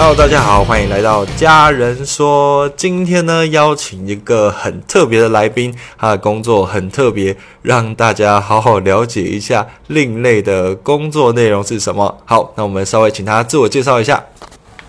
[0.00, 2.68] Hello，大家好，欢迎来到家人说。
[2.76, 12.16] 今天呢，邀请一个很特别的来宾，他的工作很特别，让大家好好了解一下另类的工作内容是什么。
[12.24, 14.24] 好，那我们稍微请他自我介绍一下。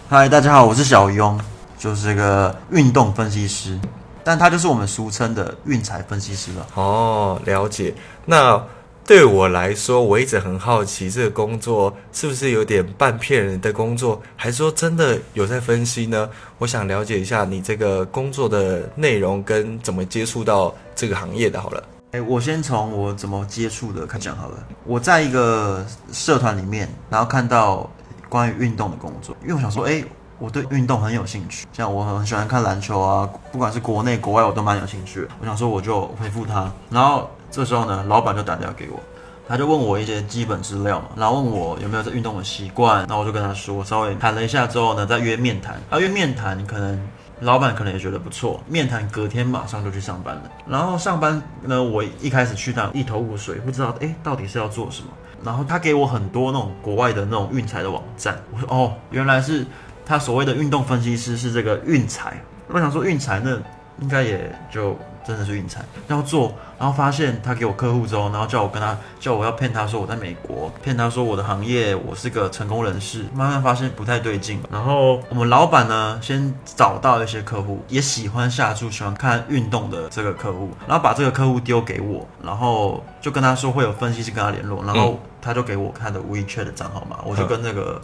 [0.08, 1.36] 嗨，大家好，我是小庸，
[1.76, 3.80] 就是个运动分析师，
[4.24, 6.68] 但他就是我们俗称的运财分析师了。
[6.76, 7.96] 哦，了解。
[8.26, 8.64] 那
[9.10, 16.30] 对我来说，我一直很好奇，这个工作是不是有点半骗人的工作，还是说真的有在分析呢？
[16.60, 21.60] 我想了解一下你这个工作的内容跟怎么接触到这个行业的。
[21.60, 24.64] 好了，哎，我先从我怎么接触的开讲好了。
[24.86, 27.90] 我在一个社团里面，然后看到
[28.30, 30.04] 关于运动的工作，因为我想说，哎，
[30.38, 35.28] 我对运动很有兴趣，像我很喜欢看篮球啊，不管是国内国外，我都蛮有兴趣。
[35.42, 37.28] 我想说，我就回复他，然后。
[37.52, 39.00] 这时候呢，老板就打电话给我，
[39.48, 45.82] 他就问我一些基本资料嘛，然后问我有没有在运动的习惯，那我就跟他说，稍微谈了一下之后呢，再约面谈。
[45.90, 47.00] 啊，约面谈可能
[47.42, 50.44] 老板可能也觉得不错，面谈隔天马上就去上班了。
[50.68, 55.08] 然后上班呢，我一开始去到一头雾水，不知道哎到底是要做什么。
[55.44, 59.66] 然后他给我很多那种国外的那种运财的网站，我说哦，原来是
[60.06, 62.44] 他所谓的运动分析师是这个运财。
[62.68, 63.58] 我想说运财那
[64.02, 64.98] 应该也就。
[65.28, 74.60] 真的是运财要做，然后发现他给我客户之后，然后叫我跟他叫我要骗他说我在美国，骗他说我的行业我是个成功人士，慢慢发现不太对劲。
[74.72, 88.02] 然后我们老板呢，先找到一些客户，也喜欢下注、喜欢看运动的这个客户，然后把这个客户丢给我，然后就跟他说会有分析师跟他联络，然后他就给我他的 WeChat 的账号嘛，我就跟那个。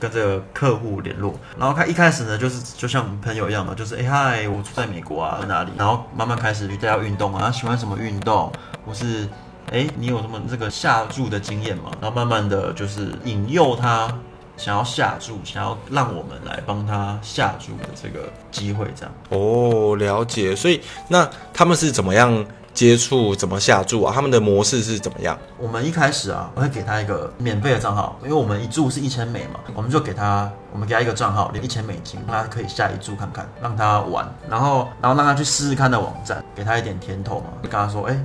[0.00, 5.70] 跟这个客户联络，然后他一开始呢，就是就像朋友一样嘛，就是哎嗨，我住在美国啊，哪里？
[5.76, 8.50] 然后慢慢开始带他运动啊，喜欢什么运动？
[8.86, 9.28] 我是
[9.70, 11.92] 哎，你有什么这个下注的经验吗？
[12.00, 14.10] 然后慢慢的就是引诱他
[14.56, 19.14] 想要下注，想要让我们来帮他下注的这个机会，这样。
[19.28, 20.56] 哦，了解。
[20.56, 22.44] 所以那他们是怎么样？
[22.72, 24.12] 接触怎么下注啊？
[24.14, 25.38] 他们的模式是怎么样？
[25.58, 38.18] 我们一开始啊，我会给他一个免费的账号，因为我们一注是一千美嘛，我们就给他，我们给他一个账号，连一千美金，让他可以下一注看看，让他玩，然后，然后让他去试试看的网站，给他一点甜头嘛，跟他说，哎，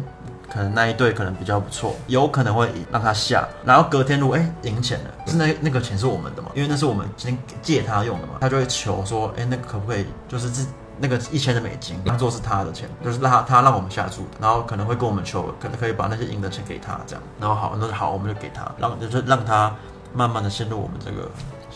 [0.50, 10.66] 可能那一队可能比较不错，有可能会赢，让他下，然后隔天如果哎赢钱了，是那那个钱是我们的嘛，因为那是我们今天借他用的嘛，他就会求说，哎，那可不可以就是自。
[10.98, 19.76] 那个一千的美金当做是他的钱，就是让他他让我们下注的，然后可能会跟我们求，可能可以把那些赢的钱给他，这样，然后好，那好，我们就给他，让就是让他
[20.14, 21.30] 慢慢的陷入我们这个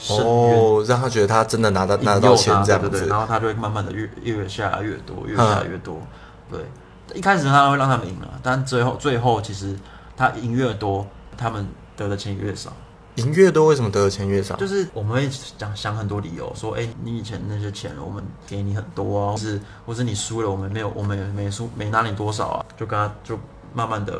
[0.09, 5.99] 哦，让他觉得他真的拿到拿到钱这样子，然后他就会慢慢的越越下越多，越下越多，
[6.49, 6.61] 对，
[7.13, 9.77] 一开始他会让他们赢了，但最后最后其实
[10.15, 11.05] 他赢越多，
[11.37, 12.71] 他们得的钱越少。
[13.15, 14.55] 赢越多，为什么得的钱越少？
[14.55, 23.37] 就是我们会讲想很多理由，说，哎，你以前那些钱，我们给你很多啊，或是或是你输了，我们没有，我们没输，没拿你多少啊，就跟他就
[23.73, 24.13] 慢慢的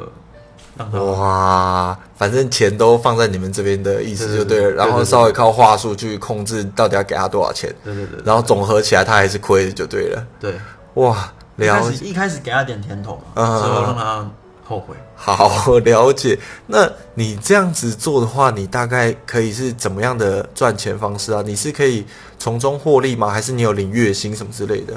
[0.75, 10.59] 让他哇，反正钱都放在你们这边的意思就对了，然后稍微靠话术去控制到底要给他多少钱，对对对，然后总合起来他还是亏就对了，对，
[10.95, 14.29] 哇，了解，一开始给他点甜头嘛，之后让他。
[14.69, 16.37] 后悔，好了解。
[16.67, 21.41] 那你这样子做的话，你大概可以是怎么样的赚钱方式啊？
[21.43, 22.05] 你是可以
[22.37, 23.31] 从中获利吗？
[23.31, 24.93] 还是你有领月薪什么之类的？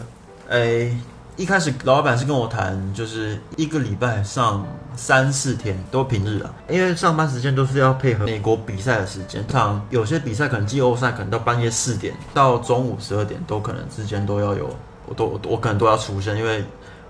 [0.51, 0.95] 诶，
[1.39, 4.63] 一开始老板是跟我谈，就是一个礼拜上
[4.95, 14.69] 三四天都平日啊，因为上班时间都是要配合美国比赛的时间，像有些比赛可能季后赛可能到半夜四点到中午十二点都可能之间都要有，
[15.07, 16.63] 我都我可能都要出现，因为。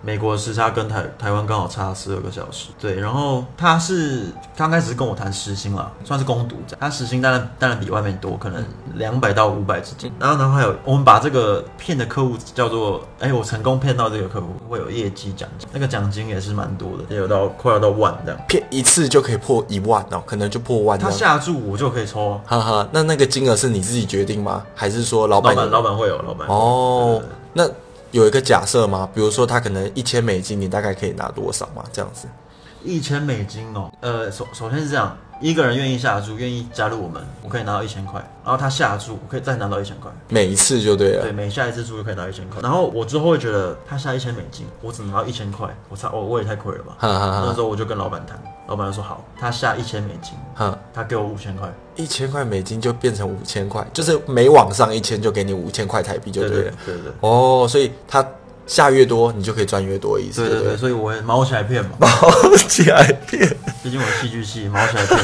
[0.04, 2.98] 美国时差跟台台湾刚好差十二个小时，对。
[2.98, 4.26] 然后他是
[4.56, 8.64] 刚开始跟我谈时薪了，算是攻读他时薪当然当然比外面多，可能
[8.94, 10.10] 两百到五百之间。
[10.18, 18.40] 然后然后还有我们把这个骗的客户叫做，哎，我成功骗到这个客户会有业绩奖金，那个奖金也是蛮多的，也有到快要到万这样。
[18.48, 20.98] 骗一次就可以破一万哦，可能就破万。
[20.98, 22.88] 他下注我就可以抽，哈哈。
[22.90, 24.64] 那那个金额是你自己决定吗？
[24.74, 25.54] 还是说老板？
[25.54, 27.22] 老板老板会有老板哦，
[27.52, 27.64] 那。
[28.12, 29.08] 有一个假设吗？
[29.14, 31.82] 比如说他可能一千美金，你大概可以拿多少吗？
[31.92, 32.28] 这样子，
[32.84, 33.90] 一千美金哦。
[34.00, 38.20] 呃，首首先是这样，一个人愿意下注，愿意加入我们，我可以拿到一千块。
[38.44, 40.10] 然后他下注，我可以再拿到一千块。
[40.28, 41.22] 每一次就对了。
[41.22, 42.62] 对，每下一次注就可以拿一千块。
[42.62, 46.96] 然后我之后会觉得他下一千美金，我只拿到一千块，我操我我也太亏了吧。
[47.00, 48.40] 那时候我就跟老板谈。
[48.68, 57.12] 老板就说好，他下一千美金，哈，他给我五千块，一千块美金就变成五千块，就是每往上一千就给你五千块台币就对了，对对。
[57.20, 58.26] 哦，所以他
[58.66, 60.40] 下越多，你就可以赚越多意思。
[60.40, 63.48] 对对对，所以我毛起来骗嘛，毛起来骗。
[63.82, 65.18] 毕竟我戏剧系，毛起来骗。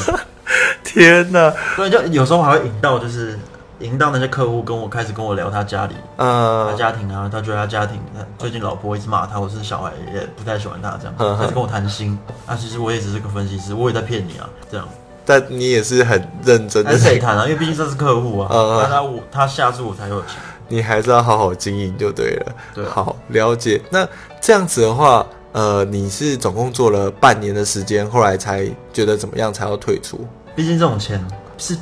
[0.82, 1.52] 天哪！
[1.76, 3.38] 所以就有时候还会引到，就是
[3.80, 12.18] 引到那些客户跟我开始跟我聊他家里、他呃，家庭啊，他觉得他家庭，他最近老婆一直骂他，或是小孩也不太喜欢他这样，嗯嗯开始跟我谈心。
[12.46, 14.88] 啊，其实我也只是个分析师，我也在骗你啊，这样
[15.24, 20.30] 但你也是很认真还的是可以谈啊，因为毕竟这是客户啊， 嗯嗯那他我他下注我才有钱。
[20.68, 22.86] 你还是要好好经营就对了。
[22.86, 23.80] 好了解。
[23.90, 24.06] 那
[24.40, 30.26] 这样子的话，呃，你是总共做了半年的时间，后来才觉得怎么样才要退出？
[30.54, 31.24] 毕竟这种钱
[31.56, 31.76] 是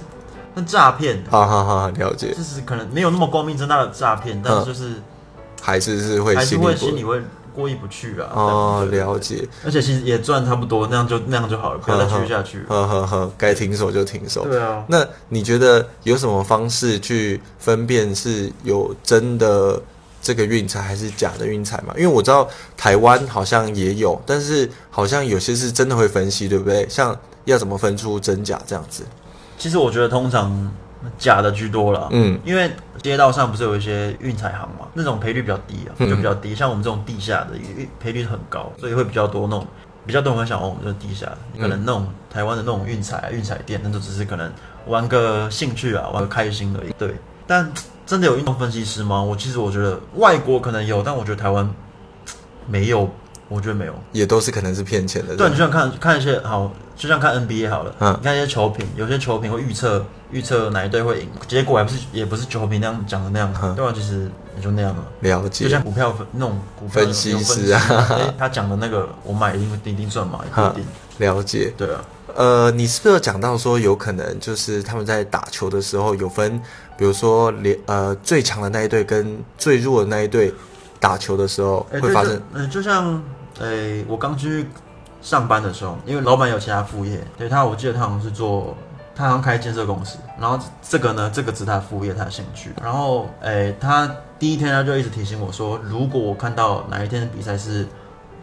[0.55, 4.95] 那诈骗，好好好，了解，就是可能没有那么光明正大的诈骗，但是就是
[5.61, 7.21] 还是是会还是心里心里会
[7.57, 8.29] 过意不去啊。
[8.35, 12.65] 哦，了解，而且其实也赚差不多，那样就那样就好了，不要再继续下去了。
[12.69, 14.45] 呵呵呵，该停手就停手。
[14.45, 19.81] 对啊，那你觉得有什么方式去分辨是有真的
[20.21, 21.95] 这个运彩还是假的运彩嘛？
[21.97, 26.87] 因为我知道台湾好像也有，但是好像有些是真的会分析，对不对？
[26.89, 29.03] 像要怎么分出真假这样子？
[29.59, 30.71] 其实我觉得通常
[31.19, 32.09] 假的居多了。
[32.13, 32.71] 嗯，因为
[33.03, 36.55] 街道上不是有一些运彩行嘛，那种赔率比较低啊，嗯就比较低。
[36.55, 37.51] 像我们这种地下的
[38.01, 39.67] 赔率很高，所以会比较多那种
[40.07, 44.51] 比较多人会想哦，我们就是地下的，可能那种台湾的那种运彩啊、运彩店，那就只是可能
[44.87, 46.93] 玩个兴趣啊，玩个开心而已。
[46.99, 47.15] 对，
[47.47, 47.71] 但
[48.05, 49.23] 真的有运动分析师吗？
[49.23, 51.69] 我其实我觉得外国可能有，但我觉得台湾
[52.67, 53.09] 没有，
[53.49, 53.95] 我觉得没有。
[54.13, 55.37] 也都是可能是骗钱的。
[55.37, 63.93] 对，你就像看看一些好，就像看 NBA 好了，嗯你看一些球评，有些球评会预测预测哪一队会赢，结果还不是也不是球评那样讲的那样，嗯对吧？
[63.95, 65.05] 其实也就那样了。
[65.21, 70.85] 了解就像股票分那种股票分析有师啊哎他讲的那个我买一定会一定赚嘛，一定。
[71.19, 71.73] 了解。
[71.77, 72.05] 对啊，
[72.35, 76.61] 呃，你是不是有讲到说有可能就是他们在打球的时候有分，
[76.99, 80.53] 比如说连呃最强的那一队跟最弱的那一队
[81.01, 83.23] 打球的时候会发生嗯，就像
[83.61, 84.67] 哎，我刚去
[85.21, 88.77] 上班的时候，因为老板有其他副业，对他，我记得他好像是做。
[89.19, 92.71] 他好像开建设公司，然后这个呢，这个是他副业，他的兴趣。
[92.83, 94.07] 然后，诶，他
[94.39, 97.87] 第一天他就一直提醒我说，如果我看到哪一天的比赛是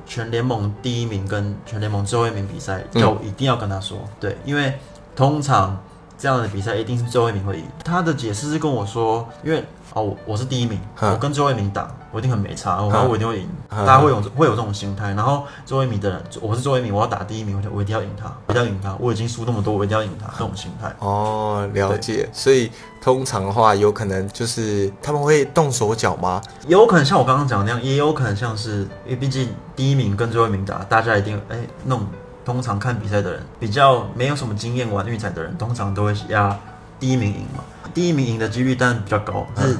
[0.07, 4.73] 全联盟第一名跟全联盟最后一名比赛，嗯叫我一定要跟他说，对，因为
[5.15, 5.77] 通常
[6.23, 7.65] 这样的比赛一定是最后一名会赢。
[7.83, 9.61] 他的解释是跟我说，因为
[9.93, 13.49] 哦，我我是第一名，嗯我跟最后一名打，我一定很没差，然后我一定会赢。
[13.71, 20.95] 嗯大家会有会有这种心态，然后最后一名的人，我是最后一名，我要打第一名，我就我一定要赢他，我一定要赢他，我已经输那么多，我一定要赢他，这种心态。
[20.99, 22.29] 哦，了解。
[22.31, 22.71] 所以
[23.01, 26.41] 通常的话，有可能就是他们会动手脚吗？
[26.65, 32.07] 也有可能像我刚刚讲的那样，也有可能像是，因为毕竟第一名跟最后一名打，大家一定哎、那种
[32.45, 36.57] 通常看比赛的人比较没有什么经验玩运彩的人，通常都会压
[36.99, 37.63] 第一名赢嘛。
[37.93, 39.77] 第一名赢的几率当然比较高，但是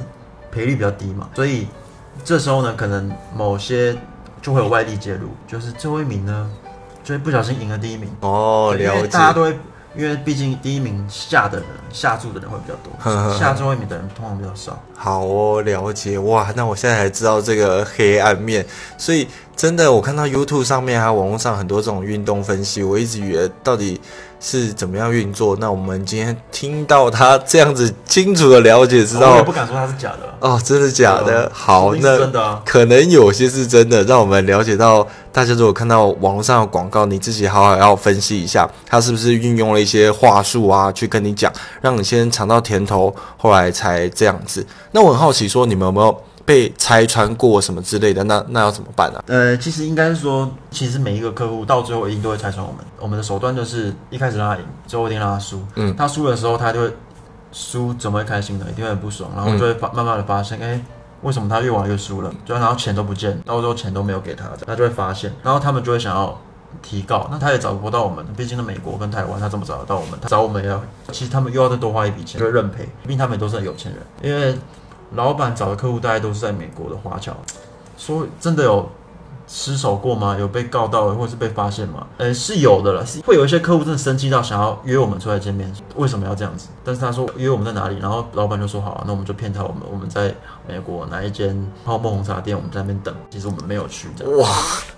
[0.52, 1.66] 赔率比较低嘛，所以
[2.24, 3.96] 这时候呢，可能某些
[4.40, 6.48] 就会有外力介入，就是最后一名呢，
[7.02, 8.08] 就会不小心赢了第一名。
[8.20, 9.08] 哦，了解。
[9.08, 9.58] 大家都会，
[9.96, 14.80] 因为毕竟第一名下的人下注的人会比较多， 下最后一名的人通常比较少。
[14.94, 16.52] 好哦，了解哇！
[16.54, 18.64] 那我现在才知道这个黑暗面，
[18.96, 19.26] 所以
[19.56, 24.00] 真的，我看到 YouTube 上面还有网络上很多这种运动分析，我一直以为到底
[24.40, 25.56] 是怎么样运作。
[25.60, 31.50] 那我们今天听到他这样子清楚的了解，知我道也不敢说他是假的啊，哦，真的假的？
[31.54, 32.60] 好，那真的啊。
[32.66, 41.50] 可能有些是真的，让我们了解到，大家如果看到网络上的广告，你自己好好要分析一下，他是不是运用了一些话术啊，去跟你讲，
[41.80, 44.66] 让你先尝到甜头，后来才这样子。
[44.90, 48.22] 那我很好奇，说你们有没有被拆穿过什么之类的？
[48.24, 49.22] 那那要怎么办啊？
[49.26, 52.80] 呃，其实应该是说，其实每一个客户到最后一定都会拆穿我们。
[53.00, 55.62] 我们的手段就是一开始让他赢，最后一定让他输。
[55.76, 56.92] 嗯他输的时候，他就会
[57.52, 58.66] 输，怎么会开心呢？
[58.70, 60.80] 一定会很不爽，然后就会发、慢慢的发现，哎、
[61.22, 62.32] 为什么他越玩越输了？
[62.44, 66.38] 就然后钱都不见，到最后钱都没有给他，他就会发现，然后他们就会想要
[66.82, 70.18] 提告，那他也找不到我们，毕竟在美国跟台湾，他怎么找得到我们？
[70.20, 70.82] 他找我们也要，
[71.12, 74.58] 其实他们又要再多花一笔钱，就会认赔，毕竟他们都是很有钱人，因为
[75.14, 77.34] 老板找的客户大概都是在美国的华侨，
[77.96, 78.88] 说真的有
[79.46, 80.36] 失手过吗？
[80.38, 82.06] 有被告到或是被发现吗？
[82.16, 86.68] 呃，是有的了，是会有一些客户真的生气到想要约我们出来见面，为什么要这样子？
[86.82, 90.34] 但是他说约我们在哪里，然后老板就说好、啊，那我们就骗他我们我们在
[90.66, 91.54] 美国哪一间
[91.84, 94.38] 泡沫红茶店，我们在那边等，其实我们没有去，这样。
[94.38, 94.48] 哇！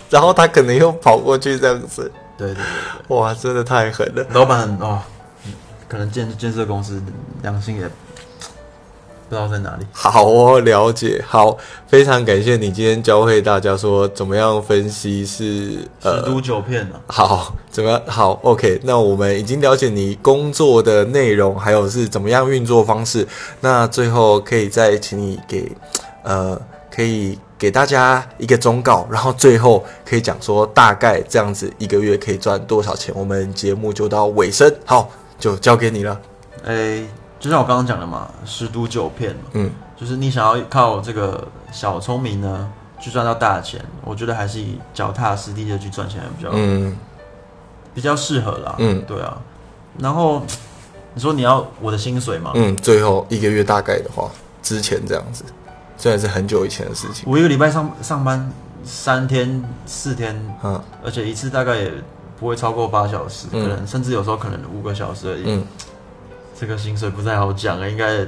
[0.08, 2.64] 然后他可能又跑过去这样子，对对对
[3.08, 3.16] 对。
[3.16, 4.24] 哇，真的太狠了。
[4.30, 5.00] 老板很哦，
[5.88, 7.02] 可能建建设公司
[7.42, 7.90] 良心也
[9.28, 9.86] 不知道在哪里。
[9.92, 11.22] 好哦，了解。
[11.26, 11.56] 好，
[11.86, 18.00] 非常感谢你今天教会大家说怎么样分析是十毒九骗啊，好，怎么样？
[18.06, 18.80] 好，OK。
[18.84, 23.26] 那我们已经了解你工作的内容，还有是怎么样运作方式。
[23.60, 25.70] 那最后可以再请你给
[26.22, 26.60] 呃，
[26.94, 33.14] 可以给大家一个忠告，然后最后可以讲说大概这样子一个月可以赚多少钱。
[33.16, 36.20] 我们节目就到尾声，好，就交给你了。
[36.64, 37.06] 诶、
[37.38, 46.96] 就像我刚刚讲的嘛，十赌九骗嘛，嗯，就是你想要靠这个小聪明呢去赚到大钱，我觉得还是以脚踏实地的去赚钱比较、嗯
[47.94, 48.74] 比较适合啦。
[48.78, 49.38] 嗯对啊。
[49.98, 50.42] 然后
[51.14, 52.52] 你说你要我的薪水嘛？
[52.54, 54.30] 嗯，最后一个月大概的话，
[54.62, 55.44] 之前这样子，
[55.96, 58.52] 虽然是很久以前的事情，我一个礼拜上上班
[58.84, 61.90] 三天四天，嗯而且一次大概也
[62.38, 65.44] 不会超过八小时，嗯可能甚至有时候可能五个小时而已。
[65.46, 65.64] 嗯，
[66.58, 68.26] 这个薪水不太好讲啊，应该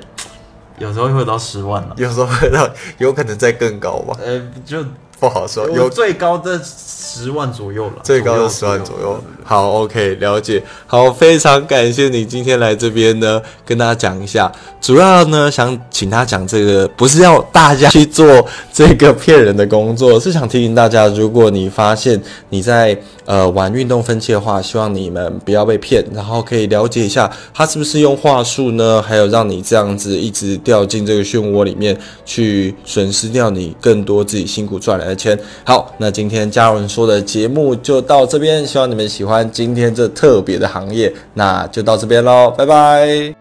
[0.78, 1.94] 有时候会到十万了。
[1.96, 2.68] 有时候会到
[2.98, 4.84] 有可能再更高吧，呃，就
[5.20, 9.20] 不好说，有有最高的十万左右了，最高的十万左右。
[9.44, 10.62] 好，OK，了解。
[10.86, 14.50] 好，非常感谢你今天来这边呢，跟大家讲一下。
[14.80, 22.20] 主要呢，想请他讲这个，不是要大家去做这个骗人的工作，是想提醒大家，如果你发现
[22.50, 35.38] 你在呃玩运动分期的话，希望你们不要被骗，然后可以了解一下他是不是用话术呢，还有让你这样子一直掉进这个漩涡里面，去损失掉你更多自己辛苦赚来的圈。
[35.64, 43.37] 好，那今天嘉文说的节目就到这边，希望你们喜欢今天这特别的行业，那就到这边喽，拜拜。